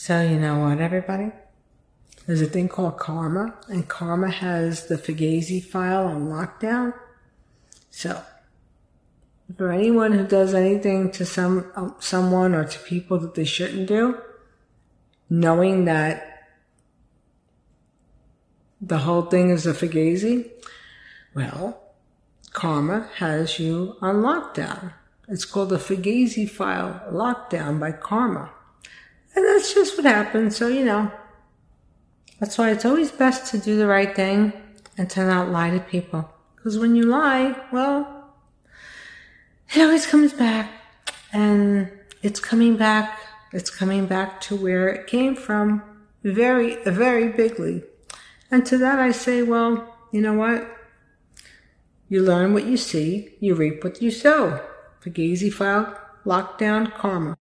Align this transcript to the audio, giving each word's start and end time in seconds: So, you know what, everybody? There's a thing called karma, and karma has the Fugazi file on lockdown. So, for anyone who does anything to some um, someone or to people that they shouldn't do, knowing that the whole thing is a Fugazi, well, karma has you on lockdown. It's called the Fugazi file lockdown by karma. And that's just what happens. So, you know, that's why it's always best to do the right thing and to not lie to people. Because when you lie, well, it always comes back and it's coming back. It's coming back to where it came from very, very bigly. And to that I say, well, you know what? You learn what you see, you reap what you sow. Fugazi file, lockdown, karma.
So, 0.00 0.20
you 0.20 0.38
know 0.38 0.60
what, 0.60 0.80
everybody? 0.80 1.32
There's 2.24 2.40
a 2.40 2.46
thing 2.46 2.68
called 2.68 2.98
karma, 2.98 3.58
and 3.66 3.88
karma 3.88 4.30
has 4.30 4.86
the 4.86 4.94
Fugazi 4.94 5.60
file 5.62 6.06
on 6.06 6.28
lockdown. 6.28 6.94
So, 7.90 8.22
for 9.56 9.72
anyone 9.72 10.12
who 10.12 10.24
does 10.24 10.54
anything 10.54 11.10
to 11.10 11.26
some 11.26 11.72
um, 11.74 11.96
someone 11.98 12.54
or 12.54 12.64
to 12.64 12.78
people 12.78 13.18
that 13.18 13.34
they 13.34 13.44
shouldn't 13.44 13.88
do, 13.88 14.16
knowing 15.28 15.86
that 15.86 16.46
the 18.80 18.98
whole 18.98 19.22
thing 19.22 19.50
is 19.50 19.66
a 19.66 19.74
Fugazi, 19.74 20.48
well, 21.34 21.82
karma 22.52 23.08
has 23.16 23.58
you 23.58 23.96
on 24.00 24.22
lockdown. 24.22 24.92
It's 25.26 25.44
called 25.44 25.70
the 25.70 25.78
Fugazi 25.78 26.48
file 26.48 27.02
lockdown 27.10 27.80
by 27.80 27.90
karma. 27.90 28.52
And 29.34 29.44
that's 29.44 29.74
just 29.74 29.96
what 29.96 30.06
happens. 30.06 30.56
So, 30.56 30.68
you 30.68 30.84
know, 30.84 31.10
that's 32.40 32.58
why 32.58 32.70
it's 32.70 32.84
always 32.84 33.10
best 33.10 33.50
to 33.52 33.58
do 33.58 33.76
the 33.76 33.86
right 33.86 34.14
thing 34.14 34.52
and 34.96 35.08
to 35.10 35.24
not 35.24 35.50
lie 35.50 35.70
to 35.70 35.80
people. 35.80 36.30
Because 36.56 36.78
when 36.78 36.96
you 36.96 37.04
lie, 37.04 37.56
well, 37.72 38.32
it 39.74 39.80
always 39.80 40.06
comes 40.06 40.32
back 40.32 40.70
and 41.32 41.90
it's 42.22 42.40
coming 42.40 42.76
back. 42.76 43.20
It's 43.52 43.70
coming 43.70 44.06
back 44.06 44.40
to 44.42 44.56
where 44.56 44.88
it 44.88 45.06
came 45.06 45.34
from 45.34 45.82
very, 46.22 46.76
very 46.84 47.28
bigly. 47.28 47.82
And 48.50 48.64
to 48.66 48.78
that 48.78 48.98
I 48.98 49.12
say, 49.12 49.42
well, 49.42 49.94
you 50.12 50.20
know 50.20 50.34
what? 50.34 50.66
You 52.08 52.22
learn 52.22 52.54
what 52.54 52.64
you 52.64 52.76
see, 52.76 53.34
you 53.40 53.54
reap 53.54 53.84
what 53.84 54.00
you 54.00 54.10
sow. 54.10 54.60
Fugazi 55.02 55.52
file, 55.52 55.98
lockdown, 56.24 56.92
karma. 56.94 57.36